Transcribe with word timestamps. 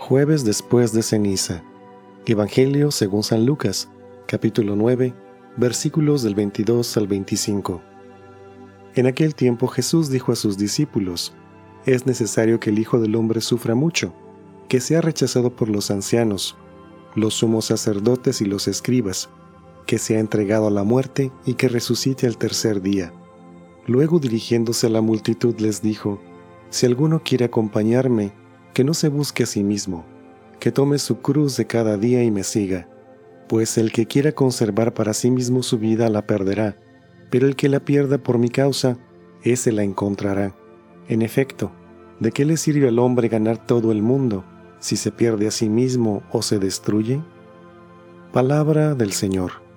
Jueves 0.00 0.44
después 0.44 0.92
de 0.92 1.02
ceniza. 1.02 1.64
Evangelio 2.24 2.92
según 2.92 3.24
San 3.24 3.44
Lucas, 3.44 3.88
capítulo 4.26 4.76
9, 4.76 5.12
versículos 5.56 6.22
del 6.22 6.36
22 6.36 6.96
al 6.96 7.08
25. 7.08 7.82
En 8.94 9.06
aquel 9.08 9.34
tiempo 9.34 9.66
Jesús 9.66 10.08
dijo 10.08 10.30
a 10.30 10.36
sus 10.36 10.56
discípulos, 10.56 11.34
Es 11.84 12.06
necesario 12.06 12.60
que 12.60 12.70
el 12.70 12.78
Hijo 12.78 13.00
del 13.00 13.16
Hombre 13.16 13.40
sufra 13.40 13.74
mucho, 13.74 14.14
que 14.68 14.78
sea 14.80 15.00
rechazado 15.00 15.54
por 15.56 15.68
los 15.68 15.90
ancianos, 15.90 16.56
los 17.16 17.34
sumos 17.34 17.64
sacerdotes 17.66 18.40
y 18.40 18.44
los 18.44 18.68
escribas, 18.68 19.28
que 19.84 19.98
sea 19.98 20.20
entregado 20.20 20.68
a 20.68 20.70
la 20.70 20.84
muerte 20.84 21.32
y 21.44 21.54
que 21.54 21.68
resucite 21.68 22.28
al 22.28 22.38
tercer 22.38 22.82
día. 22.82 23.12
Luego 23.88 24.20
dirigiéndose 24.20 24.86
a 24.86 24.90
la 24.90 25.00
multitud 25.00 25.58
les 25.58 25.82
dijo, 25.82 26.20
Si 26.70 26.86
alguno 26.86 27.20
quiere 27.24 27.46
acompañarme, 27.46 28.32
que 28.78 28.84
no 28.84 28.94
se 28.94 29.08
busque 29.08 29.42
a 29.42 29.46
sí 29.46 29.64
mismo, 29.64 30.04
que 30.60 30.70
tome 30.70 31.00
su 31.00 31.20
cruz 31.20 31.56
de 31.56 31.66
cada 31.66 31.96
día 31.96 32.22
y 32.22 32.30
me 32.30 32.44
siga, 32.44 32.88
pues 33.48 33.76
el 33.76 33.90
que 33.90 34.06
quiera 34.06 34.30
conservar 34.30 34.94
para 34.94 35.14
sí 35.14 35.32
mismo 35.32 35.64
su 35.64 35.80
vida 35.80 36.08
la 36.08 36.28
perderá, 36.28 36.76
pero 37.28 37.48
el 37.48 37.56
que 37.56 37.68
la 37.68 37.80
pierda 37.80 38.18
por 38.18 38.38
mi 38.38 38.50
causa, 38.50 38.96
ese 39.42 39.72
la 39.72 39.82
encontrará. 39.82 40.54
En 41.08 41.22
efecto, 41.22 41.72
¿de 42.20 42.30
qué 42.30 42.44
le 42.44 42.56
sirve 42.56 42.86
al 42.86 43.00
hombre 43.00 43.26
ganar 43.26 43.66
todo 43.66 43.90
el 43.90 44.00
mundo 44.00 44.44
si 44.78 44.96
se 44.96 45.10
pierde 45.10 45.48
a 45.48 45.50
sí 45.50 45.68
mismo 45.68 46.22
o 46.30 46.40
se 46.42 46.60
destruye? 46.60 47.20
Palabra 48.32 48.94
del 48.94 49.10
Señor. 49.10 49.67